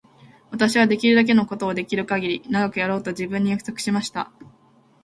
[0.49, 4.31] 私はできるだけのことをできるかぎり長くやろうと自分に約束しました。